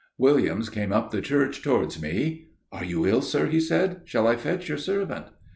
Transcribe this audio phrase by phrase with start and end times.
[0.17, 2.47] "Williams came up the church towards me.
[2.71, 4.01] "'Are you ill, sir?' he said.
[4.03, 5.27] 'Shall I fetch your servant?